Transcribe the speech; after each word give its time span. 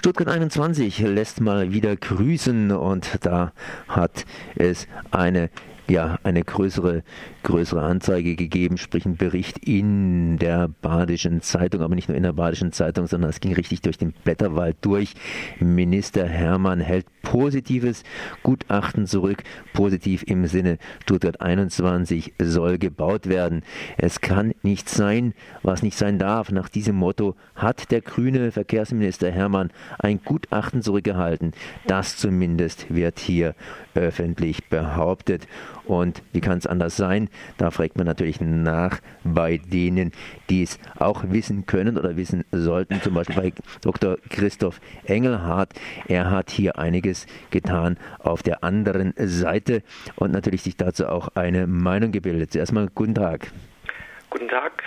Stuttgart 0.00 0.28
21 0.28 1.00
lässt 1.00 1.42
mal 1.42 1.74
wieder 1.74 1.94
grüßen 1.94 2.70
und 2.70 3.18
da 3.20 3.52
hat 3.86 4.24
es 4.56 4.88
eine 5.10 5.50
ja 5.90 6.18
eine 6.22 6.42
größere, 6.42 7.02
größere 7.42 7.82
Anzeige 7.82 8.36
gegeben, 8.36 8.78
sprich 8.78 9.04
ein 9.04 9.16
Bericht 9.16 9.58
in 9.58 10.38
der 10.38 10.68
Badischen 10.68 11.42
Zeitung, 11.42 11.82
aber 11.82 11.94
nicht 11.94 12.08
nur 12.08 12.16
in 12.16 12.22
der 12.22 12.32
Badischen 12.32 12.72
Zeitung, 12.72 13.06
sondern 13.06 13.30
es 13.30 13.40
ging 13.40 13.52
richtig 13.52 13.82
durch 13.82 13.98
den 13.98 14.12
Blätterwald 14.24 14.76
durch. 14.80 15.14
Minister 15.58 16.26
Hermann 16.26 16.80
hält 16.80 17.06
positives 17.22 18.02
Gutachten 18.42 19.06
zurück, 19.06 19.42
positiv 19.72 20.22
im 20.26 20.46
Sinne 20.46 20.78
Stuttgart 21.02 21.40
21 21.40 22.34
soll 22.40 22.78
gebaut 22.78 23.28
werden. 23.28 23.62
Es 23.98 24.20
kann 24.20 24.54
nicht 24.62 24.88
sein, 24.88 25.34
was 25.62 25.82
nicht 25.82 25.98
sein 25.98 26.18
darf. 26.18 26.50
Nach 26.52 26.68
diesem 26.68 26.96
Motto 26.96 27.34
hat 27.54 27.90
der 27.90 28.00
grüne 28.00 28.52
Verkehrsminister 28.52 29.30
Hermann 29.30 29.70
ein 29.98 30.20
Gutachten 30.24 30.82
zurückgehalten. 30.82 31.52
Das 31.86 32.16
zumindest 32.16 32.92
wird 32.94 33.18
hier 33.18 33.54
öffentlich 33.94 34.68
behauptet. 34.68 35.46
Und 35.90 36.22
wie 36.32 36.40
kann 36.40 36.56
es 36.56 36.68
anders 36.68 36.96
sein? 36.96 37.28
Da 37.58 37.72
fragt 37.72 37.96
man 37.96 38.06
natürlich 38.06 38.40
nach 38.40 39.00
bei 39.24 39.56
denen, 39.58 40.12
die 40.48 40.62
es 40.62 40.78
auch 41.00 41.24
wissen 41.30 41.66
können 41.66 41.98
oder 41.98 42.16
wissen 42.16 42.44
sollten. 42.52 43.02
Zum 43.02 43.14
Beispiel 43.14 43.34
bei 43.34 43.52
Dr. 43.80 44.16
Christoph 44.28 44.80
Engelhardt. 45.02 45.72
Er 46.06 46.30
hat 46.30 46.50
hier 46.50 46.78
einiges 46.78 47.26
getan 47.50 47.96
auf 48.20 48.44
der 48.44 48.62
anderen 48.62 49.14
Seite 49.16 49.82
und 50.14 50.30
natürlich 50.30 50.62
sich 50.62 50.76
dazu 50.76 51.08
auch 51.08 51.34
eine 51.34 51.66
Meinung 51.66 52.12
gebildet. 52.12 52.52
Zuerst 52.52 52.72
mal 52.72 52.88
guten 52.94 53.16
Tag. 53.16 53.50
Guten 54.30 54.46
Tag. 54.46 54.84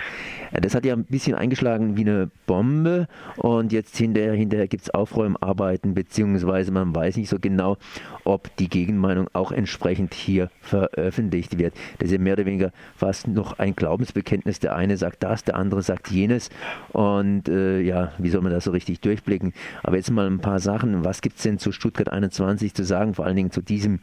Das 0.60 0.74
hat 0.74 0.84
ja 0.84 0.94
ein 0.94 1.04
bisschen 1.04 1.34
eingeschlagen 1.34 1.96
wie 1.96 2.02
eine 2.02 2.30
Bombe 2.46 3.08
und 3.36 3.72
jetzt 3.72 3.96
hinterher, 3.96 4.34
hinterher 4.34 4.68
gibt 4.68 4.84
es 4.84 4.90
Aufräumarbeiten, 4.90 5.94
beziehungsweise 5.94 6.70
man 6.70 6.94
weiß 6.94 7.16
nicht 7.16 7.28
so 7.28 7.38
genau, 7.40 7.76
ob 8.22 8.54
die 8.56 8.68
Gegenmeinung 8.68 9.28
auch 9.32 9.50
entsprechend 9.50 10.14
hier 10.14 10.50
veröffentlicht 10.60 11.58
wird. 11.58 11.74
Das 11.98 12.06
ist 12.06 12.12
ja 12.12 12.18
mehr 12.18 12.34
oder 12.34 12.46
weniger 12.46 12.72
fast 12.96 13.26
noch 13.26 13.58
ein 13.58 13.74
Glaubensbekenntnis. 13.74 14.60
Der 14.60 14.76
eine 14.76 14.96
sagt 14.96 15.22
das, 15.24 15.42
der 15.42 15.56
andere 15.56 15.82
sagt 15.82 16.10
jenes 16.10 16.50
und 16.92 17.48
äh, 17.48 17.80
ja, 17.80 18.12
wie 18.18 18.30
soll 18.30 18.42
man 18.42 18.52
das 18.52 18.64
so 18.64 18.70
richtig 18.70 19.00
durchblicken? 19.00 19.52
Aber 19.82 19.96
jetzt 19.96 20.10
mal 20.10 20.26
ein 20.26 20.40
paar 20.40 20.60
Sachen. 20.60 21.04
Was 21.04 21.20
gibt 21.20 21.36
es 21.36 21.42
denn 21.42 21.58
zu 21.58 21.72
Stuttgart 21.72 22.08
21 22.08 22.74
zu 22.74 22.84
sagen, 22.84 23.14
vor 23.14 23.24
allen 23.24 23.36
Dingen 23.36 23.50
zu 23.50 23.60
diesem 23.60 24.00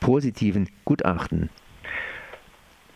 positiven 0.00 0.68
Gutachten? 0.84 1.48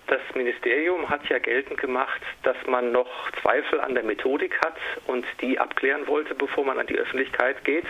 Das 0.07 0.21
Ministerium 0.35 1.11
hat 1.11 1.29
ja 1.29 1.39
geltend 1.39 1.81
gemacht, 1.81 2.23
dass 2.45 2.57
man 2.67 2.93
noch 2.93 3.09
Zweifel 3.43 3.81
an 3.81 3.95
der 3.95 4.05
Methodik 4.05 4.57
hat 4.65 4.77
und 5.07 5.27
die 5.41 5.59
abklären 5.59 6.07
wollte, 6.07 6.35
bevor 6.35 6.65
man 6.65 6.79
an 6.79 6.87
die 6.87 6.97
Öffentlichkeit 6.97 7.65
geht. 7.65 7.87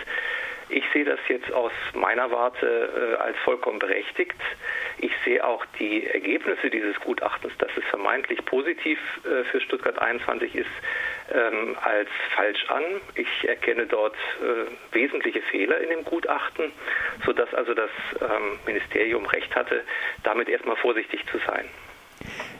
Ich 0.69 0.83
sehe 0.91 1.05
das 1.05 1.19
jetzt 1.29 1.51
aus 1.53 1.71
meiner 1.93 2.29
Warte 2.31 2.67
äh, 2.67 3.21
als 3.21 3.37
vollkommen 3.45 3.79
berechtigt. 3.79 4.35
Ich 4.97 5.11
sehe 5.23 5.45
auch 5.45 5.63
die 5.79 6.05
Ergebnisse 6.07 6.69
dieses 6.69 6.99
Gutachtens, 6.99 7.53
dass 7.59 7.69
es 7.77 7.83
vermeintlich 7.85 8.43
positiv 8.43 8.99
äh, 9.23 9.43
für 9.45 9.61
Stuttgart 9.61 9.97
21 9.99 10.55
ist, 10.55 10.67
ähm, 11.33 11.77
als 11.81 12.09
falsch 12.35 12.65
an. 12.69 12.83
Ich 13.15 13.47
erkenne 13.47 13.85
dort 13.85 14.15
äh, 14.41 14.93
wesentliche 14.93 15.41
Fehler 15.43 15.79
in 15.79 15.89
dem 15.89 16.03
Gutachten, 16.03 16.71
sodass 17.25 17.53
also 17.53 17.73
das 17.73 17.91
ähm, 18.19 18.59
Ministerium 18.65 19.25
recht 19.27 19.55
hatte, 19.55 19.83
damit 20.23 20.49
erstmal 20.49 20.75
vorsichtig 20.77 21.25
zu 21.31 21.37
sein. 21.47 21.69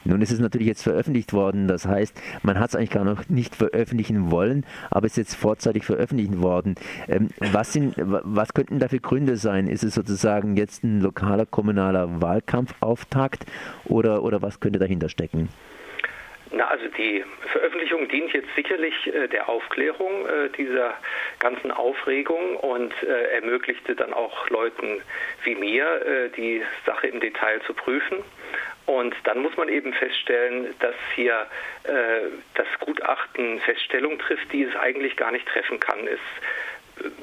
Nun 0.07 0.21
ist 0.21 0.31
es 0.31 0.39
natürlich 0.39 0.67
jetzt 0.67 0.83
veröffentlicht 0.83 1.33
worden, 1.33 1.67
das 1.67 1.85
heißt, 1.85 2.19
man 2.41 2.59
hat 2.59 2.69
es 2.69 2.75
eigentlich 2.75 2.91
gar 2.91 3.03
noch 3.03 3.27
nicht 3.29 3.55
veröffentlichen 3.55 4.31
wollen, 4.31 4.65
aber 4.89 5.05
es 5.05 5.13
ist 5.13 5.17
jetzt 5.17 5.35
vorzeitig 5.35 5.83
veröffentlicht 5.83 6.41
worden. 6.41 6.75
Ähm, 7.07 7.29
was, 7.39 7.73
sind, 7.73 7.95
was 7.97 8.53
könnten 8.53 8.79
dafür 8.79 8.99
Gründe 8.99 9.37
sein? 9.37 9.67
Ist 9.67 9.83
es 9.83 9.95
sozusagen 9.95 10.55
jetzt 10.55 10.83
ein 10.83 11.01
lokaler 11.01 11.45
kommunaler 11.45 12.21
Wahlkampfauftakt 12.21 13.45
oder, 13.85 14.23
oder 14.23 14.41
was 14.41 14.59
könnte 14.59 14.79
dahinter 14.79 15.09
stecken? 15.09 15.49
Na, 16.51 16.67
also 16.67 16.87
die 16.97 17.23
Veröffentlichung 17.51 18.07
dient 18.07 18.31
jetzt 18.31 18.47
sicherlich 18.55 18.93
äh, 19.07 19.27
der 19.27 19.49
Aufklärung 19.49 20.25
äh, 20.25 20.49
dieser 20.57 20.93
ganzen 21.39 21.71
Aufregung 21.71 22.55
und 22.57 22.93
äh, 23.03 23.35
ermöglichte 23.35 23.95
dann 23.95 24.13
auch 24.13 24.49
Leuten 24.49 25.01
wie 25.43 25.55
mir, 25.55 25.85
äh, 26.05 26.29
die 26.29 26.63
Sache 26.85 27.07
im 27.07 27.19
Detail 27.19 27.61
zu 27.63 27.73
prüfen. 27.73 28.23
Und 28.85 29.13
dann 29.25 29.39
muss 29.39 29.57
man 29.57 29.67
eben 29.67 29.91
feststellen, 29.93 30.73
dass 30.79 30.95
hier 31.15 31.47
äh, 31.83 32.29
das 32.53 32.67
Gutachten 32.79 33.59
Feststellung 33.59 34.17
trifft, 34.17 34.51
die 34.53 34.63
es 34.63 34.75
eigentlich 34.77 35.17
gar 35.17 35.31
nicht 35.31 35.45
treffen 35.45 35.81
kann. 35.81 36.07
Es 36.07 36.19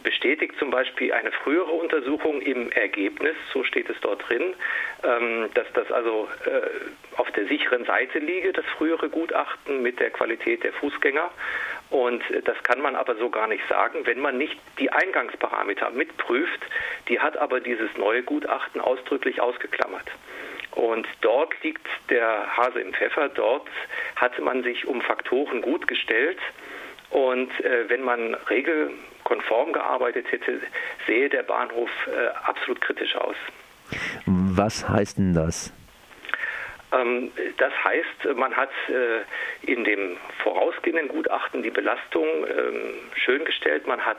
bestätigt 0.03 0.55
zum 0.59 0.71
Beispiel 0.71 1.13
eine 1.13 1.33
frühere 1.33 1.71
Untersuchung 1.71 2.41
im 2.41 2.71
Ergebnis, 2.73 3.35
so 3.53 3.65
steht 3.65 3.89
es 3.91 3.97
dort 4.01 4.29
drin, 4.29 4.55
ähm, 5.03 5.49
dass 5.55 5.67
das 5.73 5.91
also 5.91 6.29
äh, 6.45 7.21
der 7.37 7.47
sicheren 7.47 7.85
Seite 7.85 8.19
liege, 8.19 8.53
das 8.53 8.65
frühere 8.77 9.09
Gutachten 9.09 9.83
mit 9.83 10.01
der 10.01 10.11
Qualität 10.11 10.65
der 10.65 10.73
Fußgänger. 10.73 11.31
Und 11.91 12.23
das 12.45 12.61
kann 12.63 12.81
man 12.81 12.97
aber 12.97 13.17
so 13.17 13.31
gar 13.31 13.47
nicht 13.47 13.63
sagen, 13.69 14.01
wenn 14.05 14.21
man 14.21 14.39
nicht 14.39 14.59
die 14.79 14.91
Eingangsparameter 14.91 15.91
mitprüft. 15.91 16.61
Die 17.09 17.21
hat 17.21 17.37
aber 17.37 17.61
dieses 17.61 17.97
neue 17.97 18.23
Gutachten 18.23 18.81
ausdrücklich 18.81 19.41
ausgeklammert. 19.41 20.11
Und 20.73 21.07
dort 21.21 21.53
liegt 21.63 21.87
der 22.11 22.57
Hase 22.57 22.81
im 22.81 22.93
Pfeffer. 22.93 23.29
Dort 23.29 23.69
hatte 24.17 24.43
man 24.43 24.63
sich 24.63 24.87
um 24.87 25.03
Faktoren 25.03 25.63
gut 25.63 25.87
gestellt. 25.87 26.39
Und 27.11 27.49
äh, 27.61 27.89
wenn 27.89 28.03
man 28.03 28.35
regelkonform 28.35 29.73
gearbeitet 29.73 30.27
hätte, 30.33 30.61
sähe 31.07 31.29
der 31.29 31.45
Bahnhof 31.45 31.91
äh, 32.09 32.27
absolut 32.45 32.81
kritisch 32.81 33.15
aus. 33.15 33.37
Was 34.27 34.89
heißt 34.89 35.19
denn 35.19 35.35
das? 35.35 35.73
Ähm, 36.95 37.33
das 37.59 37.73
heißt, 37.85 38.37
man 38.37 38.57
hat 38.57 38.71
äh, 38.89 39.71
in 39.71 39.85
dem 39.85 40.17
vorausgehenden 40.43 41.09
Gutachten 41.09 41.63
die 41.63 41.71
Belastung 41.71 42.27
ähm, 42.27 42.95
schön 43.15 43.45
gestellt. 43.45 43.87
Man 43.87 44.05
hat 44.05 44.19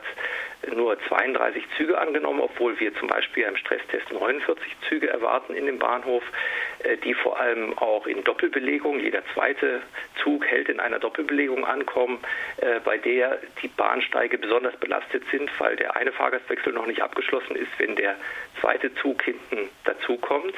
nur 0.74 0.98
32 1.08 1.64
Züge 1.76 1.98
angenommen, 1.98 2.40
obwohl 2.40 2.78
wir 2.80 2.94
zum 2.96 3.08
Beispiel 3.08 3.44
im 3.44 3.56
Stresstest 3.56 4.10
49 4.10 4.76
Züge 4.88 5.08
erwarten 5.08 5.54
in 5.54 5.66
dem 5.66 5.78
Bahnhof, 5.78 6.22
äh, 6.80 6.96
die 6.98 7.14
vor 7.14 7.38
allem 7.38 7.76
auch 7.78 8.06
in 8.06 8.24
Doppelbelegung, 8.24 9.00
jeder 9.00 9.22
zweite 9.34 9.82
Zug 10.22 10.44
hält 10.46 10.68
in 10.68 10.80
einer 10.80 10.98
Doppelbelegung 10.98 11.64
ankommen, 11.64 12.18
äh, 12.58 12.80
bei 12.80 12.98
der 12.98 13.38
die 13.62 13.68
Bahnsteige 13.68 14.38
besonders 14.38 14.76
belastet 14.76 15.22
sind, 15.30 15.50
weil 15.58 15.76
der 15.76 15.96
eine 15.96 16.12
Fahrgastwechsel 16.12 16.72
noch 16.72 16.86
nicht 16.86 17.02
abgeschlossen 17.02 17.56
ist, 17.56 17.70
wenn 17.78 17.96
der 17.96 18.16
zweite 18.60 18.94
Zug 18.96 19.22
hinten 19.22 19.68
dazukommt. 19.84 20.54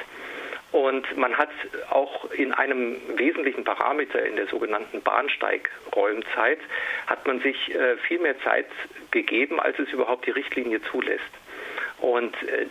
Und 0.71 1.17
man 1.17 1.35
hat 1.35 1.49
auch 1.89 2.29
in 2.31 2.53
einem 2.53 2.95
wesentlichen 3.17 3.63
Parameter 3.63 4.23
in 4.23 4.35
der 4.35 4.47
sogenannten 4.47 5.01
Bahnsteigräumzeit 5.01 6.59
hat 7.07 7.25
man 7.25 7.39
sich 7.41 7.73
äh, 7.73 7.97
viel 7.97 8.19
mehr 8.19 8.39
Zeit 8.41 8.67
gegeben, 9.09 9.59
als 9.59 9.79
es 9.79 9.89
überhaupt 9.89 10.27
die 10.27 10.31
Richtlinie 10.31 10.81
zulässt. 10.83 11.23
Und 12.01 12.35
äh, 12.43 12.67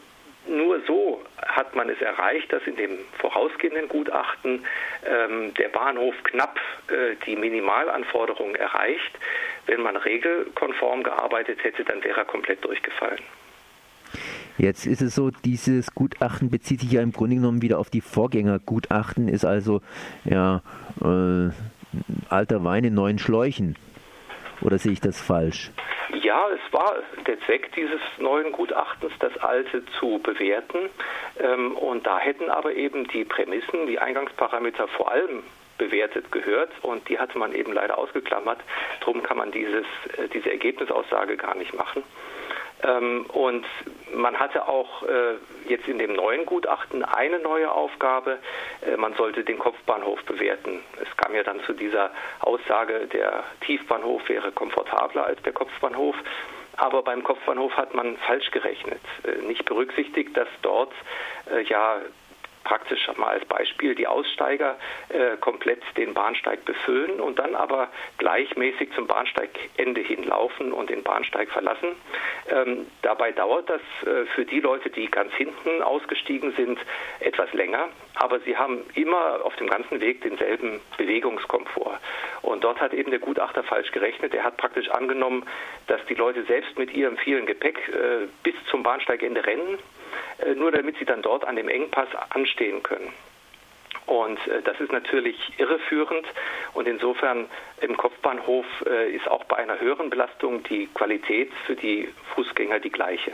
nur 0.46 0.80
so 0.86 1.22
hat 1.44 1.74
man 1.74 1.90
es 1.90 2.00
erreicht, 2.00 2.52
dass 2.52 2.66
in 2.66 2.76
dem 2.76 2.98
vorausgehenden 3.18 3.88
Gutachten 3.88 4.64
ähm, 5.04 5.52
der 5.54 5.68
Bahnhof 5.68 6.14
knapp 6.24 6.58
äh, 6.88 7.16
die 7.26 7.36
Minimalanforderungen 7.36 8.54
erreicht. 8.54 9.18
Wenn 9.66 9.82
man 9.82 9.96
regelkonform 9.96 11.02
gearbeitet 11.02 11.62
hätte, 11.62 11.84
dann 11.84 12.02
wäre 12.02 12.20
er 12.20 12.24
komplett 12.24 12.64
durchgefallen. 12.64 13.20
Jetzt 14.58 14.86
ist 14.86 15.02
es 15.02 15.14
so, 15.14 15.30
dieses 15.30 15.94
Gutachten 15.94 16.50
bezieht 16.50 16.80
sich 16.80 16.90
ja 16.90 17.00
im 17.00 17.12
Grunde 17.12 17.36
genommen 17.36 17.62
wieder 17.62 17.78
auf 17.78 17.90
die 17.90 18.00
Vorgängergutachten, 18.00 19.28
ist 19.28 19.44
also 19.44 19.80
ja 20.24 20.62
äh, 21.00 21.50
alter 22.28 22.64
Wein 22.64 22.82
in 22.82 22.94
neuen 22.94 23.20
Schläuchen. 23.20 23.76
Oder 24.60 24.78
sehe 24.78 24.90
ich 24.90 25.00
das 25.00 25.20
falsch? 25.20 25.70
Ja, 26.22 26.48
es 26.48 26.72
war 26.72 26.96
der 27.26 27.38
Zweck 27.42 27.70
dieses 27.76 28.00
neuen 28.18 28.50
Gutachtens, 28.50 29.12
das 29.20 29.36
alte 29.38 29.84
zu 30.00 30.18
bewerten. 30.18 30.90
Ähm, 31.38 31.76
und 31.76 32.04
da 32.04 32.18
hätten 32.18 32.50
aber 32.50 32.74
eben 32.74 33.06
die 33.08 33.24
Prämissen, 33.24 33.86
die 33.86 34.00
Eingangsparameter 34.00 34.88
vor 34.88 35.12
allem 35.12 35.44
bewertet 35.78 36.32
gehört 36.32 36.72
und 36.82 37.08
die 37.08 37.20
hatte 37.20 37.38
man 37.38 37.52
eben 37.52 37.72
leider 37.72 37.96
ausgeklammert. 37.96 38.58
Darum 38.98 39.22
kann 39.22 39.38
man 39.38 39.52
dieses, 39.52 39.86
äh, 40.16 40.26
diese 40.34 40.50
Ergebnisaussage 40.50 41.36
gar 41.36 41.54
nicht 41.54 41.72
machen. 41.72 42.02
Ähm, 42.82 43.26
und 43.32 43.66
man 44.14 44.38
hatte 44.38 44.68
auch 44.68 45.02
äh, 45.02 45.34
jetzt 45.68 45.88
in 45.88 45.98
dem 45.98 46.14
neuen 46.14 46.46
Gutachten 46.46 47.04
eine 47.04 47.38
neue 47.40 47.70
Aufgabe. 47.70 48.38
Äh, 48.82 48.96
man 48.96 49.14
sollte 49.14 49.44
den 49.44 49.58
Kopfbahnhof 49.58 50.22
bewerten. 50.24 50.80
Es 51.02 51.16
kam 51.16 51.34
ja 51.34 51.42
dann 51.42 51.60
zu 51.64 51.72
dieser 51.72 52.10
Aussage, 52.40 53.06
der 53.06 53.44
Tiefbahnhof 53.62 54.28
wäre 54.28 54.52
komfortabler 54.52 55.26
als 55.26 55.42
der 55.42 55.52
Kopfbahnhof. 55.52 56.16
Aber 56.76 57.02
beim 57.02 57.24
Kopfbahnhof 57.24 57.76
hat 57.76 57.94
man 57.94 58.16
falsch 58.18 58.50
gerechnet, 58.52 59.00
äh, 59.24 59.42
nicht 59.42 59.64
berücksichtigt, 59.64 60.36
dass 60.36 60.48
dort 60.62 60.92
ja 61.66 62.02
praktisch 62.68 63.08
mal 63.16 63.28
als 63.30 63.44
Beispiel 63.46 63.94
die 63.94 64.06
Aussteiger 64.06 64.76
äh, 65.08 65.38
komplett 65.38 65.82
den 65.96 66.12
Bahnsteig 66.12 66.66
befüllen 66.66 67.18
und 67.18 67.38
dann 67.38 67.54
aber 67.54 67.88
gleichmäßig 68.18 68.92
zum 68.94 69.06
Bahnsteigende 69.06 70.02
hinlaufen 70.02 70.74
und 70.74 70.90
den 70.90 71.02
Bahnsteig 71.02 71.48
verlassen. 71.48 71.88
Ähm, 72.50 72.86
dabei 73.00 73.32
dauert 73.32 73.70
das 73.70 73.80
äh, 74.02 74.26
für 74.34 74.44
die 74.44 74.60
Leute, 74.60 74.90
die 74.90 75.10
ganz 75.10 75.32
hinten 75.32 75.82
ausgestiegen 75.82 76.52
sind, 76.52 76.78
etwas 77.20 77.50
länger, 77.54 77.88
aber 78.14 78.38
sie 78.40 78.58
haben 78.58 78.84
immer 78.94 79.40
auf 79.44 79.56
dem 79.56 79.68
ganzen 79.68 80.02
Weg 80.02 80.20
denselben 80.20 80.80
Bewegungskomfort. 80.98 81.98
Und 82.42 82.64
dort 82.64 82.82
hat 82.82 82.92
eben 82.92 83.10
der 83.10 83.20
Gutachter 83.20 83.62
falsch 83.62 83.92
gerechnet. 83.92 84.34
Er 84.34 84.44
hat 84.44 84.58
praktisch 84.58 84.90
angenommen, 84.90 85.46
dass 85.86 86.04
die 86.06 86.14
Leute 86.14 86.42
selbst 86.44 86.78
mit 86.78 86.92
ihrem 86.92 87.16
vielen 87.16 87.46
Gepäck 87.46 87.78
äh, 87.88 88.26
bis 88.42 88.54
zum 88.70 88.82
Bahnsteigende 88.82 89.46
rennen, 89.46 89.78
nur 90.56 90.72
damit 90.72 90.96
sie 90.98 91.04
dann 91.04 91.22
dort 91.22 91.46
an 91.46 91.56
dem 91.56 91.68
Engpass 91.68 92.08
anstehen 92.30 92.82
können. 92.82 93.12
Und 94.08 94.38
äh, 94.48 94.62
das 94.64 94.80
ist 94.80 94.90
natürlich 94.90 95.36
irreführend 95.58 96.26
und 96.72 96.88
insofern 96.88 97.44
im 97.82 97.96
Kopfbahnhof 97.96 98.64
äh, 98.86 99.14
ist 99.14 99.28
auch 99.28 99.44
bei 99.44 99.56
einer 99.56 99.78
höheren 99.78 100.08
Belastung 100.08 100.62
die 100.62 100.86
Qualität 100.94 101.52
für 101.66 101.76
die 101.76 102.08
Fußgänger 102.34 102.80
die 102.80 102.90
gleiche. 102.90 103.32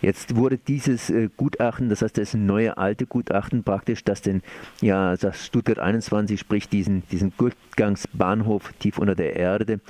Jetzt 0.00 0.36
wurde 0.36 0.56
dieses 0.56 1.10
äh, 1.10 1.28
Gutachten, 1.36 1.88
das 1.88 2.02
heißt, 2.02 2.16
das 2.16 2.34
neue 2.34 2.78
alte 2.78 3.06
Gutachten 3.06 3.64
praktisch, 3.64 4.04
das 4.04 4.22
den, 4.22 4.42
ja, 4.80 5.16
das 5.16 5.46
Stuttgart 5.46 5.80
21, 5.80 6.38
sprich 6.38 6.68
diesen, 6.68 7.02
diesen 7.08 7.36
Durchgangsbahnhof 7.36 8.72
tief 8.78 8.98
unter 8.98 9.16
der 9.16 9.34
Erde, 9.34 9.80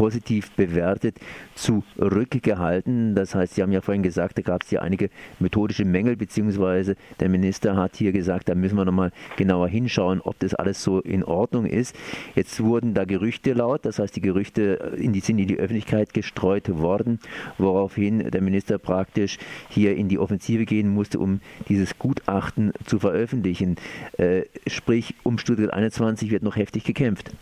positiv 0.00 0.52
bewertet, 0.52 1.18
zurückgehalten. 1.54 3.14
Das 3.14 3.34
heißt, 3.34 3.54
Sie 3.54 3.60
haben 3.60 3.70
ja 3.70 3.82
vorhin 3.82 4.02
gesagt, 4.02 4.38
da 4.38 4.42
gab 4.42 4.62
es 4.62 4.70
hier 4.70 4.80
einige 4.80 5.10
methodische 5.40 5.84
Mängel, 5.84 6.16
beziehungsweise 6.16 6.96
der 7.20 7.28
Minister 7.28 7.76
hat 7.76 7.96
hier 7.96 8.10
gesagt, 8.10 8.48
da 8.48 8.54
müssen 8.54 8.76
wir 8.78 8.86
nochmal 8.86 9.12
genauer 9.36 9.68
hinschauen, 9.68 10.22
ob 10.22 10.38
das 10.38 10.54
alles 10.54 10.82
so 10.82 11.00
in 11.00 11.22
Ordnung 11.22 11.66
ist. 11.66 11.94
Jetzt 12.34 12.62
wurden 12.62 12.94
da 12.94 13.04
Gerüchte 13.04 13.52
laut, 13.52 13.84
das 13.84 13.98
heißt, 13.98 14.16
die 14.16 14.22
Gerüchte 14.22 14.96
in 14.96 15.12
die, 15.12 15.20
sind 15.20 15.38
in 15.38 15.48
die 15.48 15.58
Öffentlichkeit 15.58 16.14
gestreut 16.14 16.70
worden, 16.78 17.18
woraufhin 17.58 18.30
der 18.30 18.40
Minister 18.40 18.78
praktisch 18.78 19.36
hier 19.68 19.94
in 19.96 20.08
die 20.08 20.18
Offensive 20.18 20.64
gehen 20.64 20.88
musste, 20.88 21.18
um 21.18 21.42
dieses 21.68 21.98
Gutachten 21.98 22.72
zu 22.86 23.00
veröffentlichen. 23.00 23.76
Äh, 24.16 24.44
sprich, 24.66 25.14
um 25.24 25.36
Stuttgart 25.36 25.74
21 25.74 26.30
wird 26.30 26.42
noch 26.42 26.56
heftig 26.56 26.84
gekämpft. 26.84 27.32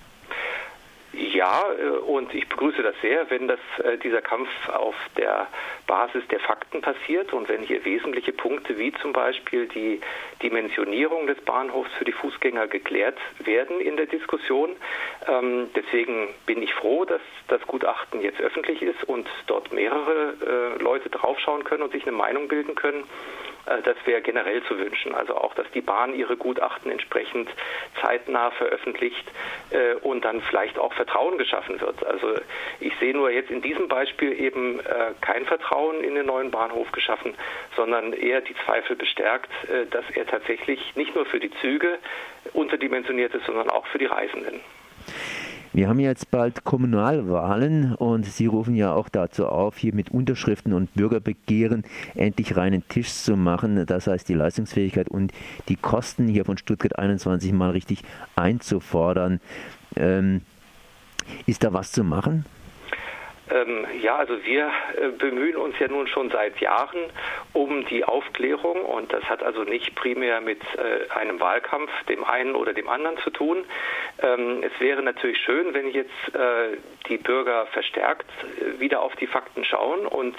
Ja, 1.39 1.67
äh, 1.71 1.91
und 1.99 2.35
ich 2.35 2.49
begrüße 2.49 2.83
das 2.83 2.97
sehr, 3.01 3.31
wenn 3.31 3.47
das, 3.47 3.61
äh, 3.85 3.97
dieser 3.99 4.21
Kampf 4.21 4.49
auf 4.71 4.97
der 5.17 5.47
Basis 5.87 6.27
der 6.33 6.41
Fakten 6.41 6.81
passiert 6.81 7.33
und 7.33 7.49
wenn 7.49 7.63
hier 7.63 7.85
wesentliche 7.85 8.33
Punkte 8.33 8.77
wie 8.77 8.93
zum 8.95 9.13
Beispiel 9.13 9.69
die 9.69 10.01
Dimensionierung 10.43 11.29
des 11.29 11.41
Bahnhofs 11.43 11.93
für 11.97 12.05
die 12.05 12.11
Fußgänger 12.11 12.67
geklärt 12.67 13.19
werden 13.39 13.81
in 13.81 13.97
der 13.97 14.07
Diskussion. 14.07 14.71
Ähm, 15.29 15.71
deswegen 15.77 16.35
bin 16.45 16.61
ich 16.61 16.75
froh, 16.75 17.05
dass 17.05 17.23
das 17.47 17.63
Gutachten 17.69 18.21
jetzt 18.21 18.41
öffentlich 18.41 18.83
ist 18.83 19.05
und 19.05 19.29
dort 19.47 19.73
mehrere 19.73 20.35
äh, 20.45 20.83
Leute 20.83 21.09
draufschauen 21.09 21.63
können 21.63 21.85
und 21.85 21.93
sich 21.93 22.03
eine 22.03 22.17
Meinung 22.17 22.49
bilden 22.49 22.75
können. 22.75 23.05
Äh, 23.69 23.83
das 23.83 23.97
wäre 24.05 24.21
generell 24.23 24.63
zu 24.65 24.79
wünschen. 24.79 25.15
Also 25.15 25.37
auch, 25.37 25.55
dass 25.55 25.71
die 25.73 25.81
Bahn 25.81 26.15
ihre 26.15 26.37
Gutachten 26.37 26.91
entsprechend 26.91 27.49
zeitnah 28.01 28.51
veröffentlicht 28.53 29.25
äh, 29.71 29.95
und 29.95 30.25
dann 30.25 30.41
vielleicht 30.43 30.79
auch 30.79 30.93
Vertrauen 30.95 31.39
geschaffen 31.39 31.81
wird. 31.81 32.05
Also 32.07 32.35
ich 32.81 32.93
sehe 32.99 33.15
nur 33.15 33.31
jetzt 33.31 33.51
in 33.51 33.63
diesem 33.63 33.89
Beispiel 33.89 34.39
eben 34.41 34.81
äh, 34.81 35.13
kein 35.21 35.45
Vertrauen 35.45 36.03
in 36.03 36.15
den 36.15 36.27
neuen 36.27 36.51
Bahnhof 36.51 36.91
geschaffen, 36.93 37.35
sondern 37.77 38.13
eher 38.13 38.41
die 38.41 38.55
Zweifel 38.65 38.97
bestärkt, 38.97 39.51
dass 39.91 40.05
er 40.15 40.27
tatsächlich 40.27 40.95
nicht 40.97 41.15
nur 41.15 41.27
für 41.27 41.41
die 41.41 41.51
Züge 41.61 41.99
unterdimensioniert 42.53 43.35
ist, 43.35 43.47
sondern 43.47 43.71
auch 43.71 43.87
für 43.87 43.99
die 43.99 44.07
Reisenden. 44.07 44.61
Wir 45.73 45.89
haben 45.89 46.01
jetzt 46.01 46.31
bald 46.31 46.65
Kommunalwahlen 46.65 47.95
und 47.95 48.25
Sie 48.25 48.47
rufen 48.47 48.75
ja 48.75 48.95
auch 48.95 49.09
dazu 49.09 49.47
auf, 49.47 49.77
hier 49.77 49.95
mit 49.95 50.11
Unterschriften 50.11 50.73
und 50.73 50.95
Bürgerbegehren 50.95 51.85
endlich 52.15 52.57
reinen 52.57 52.89
Tisch 52.89 53.13
zu 53.13 53.37
machen. 53.37 53.85
Das 53.87 54.07
heißt, 54.07 54.29
die 54.29 54.35
Leistungsfähigkeit 54.35 55.09
und 55.09 55.33
die 55.69 55.77
Kosten 55.77 56.27
hier 56.27 56.45
von 56.47 56.57
Stuttgart 56.57 56.99
21 56.99 57.53
mal 57.53 57.71
richtig 57.71 58.03
einzufordern. 58.35 59.41
Ähm, 59.97 60.41
ist 61.47 61.65
da 61.65 61.73
was 61.73 61.93
zu 61.93 62.03
machen? 62.03 62.47
Ähm, 63.51 63.87
ja, 64.01 64.17
also 64.17 64.45
wir 64.45 64.71
äh, 65.01 65.09
bemühen 65.09 65.57
uns 65.57 65.79
ja 65.79 65.89
nun 65.89 66.07
schon 66.07 66.31
seit 66.31 66.61
Jahren 66.61 66.99
um 67.53 67.85
die 67.87 68.05
Aufklärung 68.05 68.83
und 68.83 69.13
das 69.13 69.25
hat 69.25 69.43
also 69.43 69.65
nicht 69.65 69.95
primär 69.95 70.41
mit 70.41 70.61
äh, 70.77 71.11
einem 71.15 71.41
Wahlkampf, 71.41 71.91
dem 72.09 72.25
einen 72.25 72.55
oder 72.55 72.73
dem 72.73 72.89
anderen 72.89 73.19
zu 73.19 73.31
tun. 73.31 73.65
Ähm, 74.23 74.63
es 74.63 74.79
wäre 74.81 75.03
natürlich 75.03 75.39
schön, 75.39 75.75
wenn 75.75 75.91
jetzt 75.91 76.35
äh, 76.35 76.77
die 77.09 77.19
Bürger 77.19 77.67
verstärkt 77.67 78.31
äh, 78.61 78.81
wieder 78.81 79.01
auf 79.01 79.15
die 79.17 79.27
Fakten 79.27 79.65
schauen 79.65 80.07
und 80.07 80.37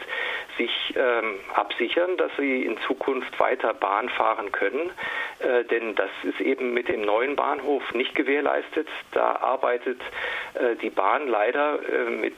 sich 0.58 0.72
ähm, 0.96 1.40
absichern, 1.54 2.18
dass 2.18 2.32
sie 2.38 2.64
in 2.64 2.78
Zukunft 2.86 3.40
weiter 3.40 3.74
Bahn 3.74 4.10
fahren 4.10 4.52
können, 4.52 4.92
äh, 5.40 5.64
denn 5.66 5.96
das 5.96 6.12
ist 6.24 6.42
eben 6.42 6.74
mit 6.74 6.90
dem 6.90 7.02
neuen 7.02 7.36
Bahnhof 7.36 7.94
nicht 7.94 8.14
gewährleistet. 8.16 8.88
Da 9.12 9.38
arbeitet 9.38 10.02
äh, 10.54 10.76
die 10.76 10.90
Bahn 10.90 11.28
leider 11.28 11.80
mit 12.10 12.36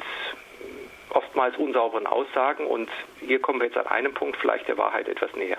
oftmals 1.11 1.57
unsauberen 1.57 2.07
Aussagen 2.07 2.65
und 2.65 2.89
hier 3.19 3.39
kommen 3.39 3.59
wir 3.59 3.67
jetzt 3.67 3.77
an 3.77 3.87
einem 3.87 4.13
Punkt 4.13 4.37
vielleicht 4.37 4.67
der 4.67 4.77
Wahrheit 4.77 5.07
etwas 5.07 5.33
näher. 5.35 5.57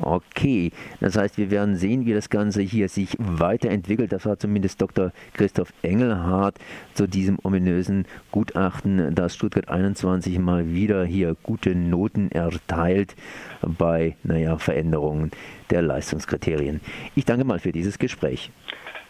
Okay, 0.00 0.70
das 1.00 1.16
heißt, 1.16 1.38
wir 1.38 1.50
werden 1.50 1.76
sehen, 1.76 2.06
wie 2.06 2.14
das 2.14 2.30
Ganze 2.30 2.62
hier 2.62 2.88
sich 2.88 3.16
weiterentwickelt. 3.18 4.12
Das 4.12 4.26
war 4.26 4.38
zumindest 4.38 4.80
Dr. 4.80 5.12
Christoph 5.34 5.72
Engelhardt 5.82 6.56
zu 6.94 7.06
diesem 7.06 7.38
ominösen 7.42 8.06
Gutachten, 8.30 9.14
dass 9.14 9.34
Stuttgart 9.34 9.68
21 9.68 10.38
mal 10.38 10.72
wieder 10.72 11.04
hier 11.04 11.36
gute 11.42 11.74
Noten 11.74 12.30
erteilt 12.30 13.14
bei, 13.62 14.16
naja, 14.22 14.58
Veränderungen 14.58 15.30
der 15.70 15.82
Leistungskriterien. 15.82 16.80
Ich 17.14 17.24
danke 17.24 17.44
mal 17.44 17.58
für 17.58 17.72
dieses 17.72 17.98
Gespräch. 17.98 18.50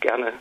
Gerne. 0.00 0.32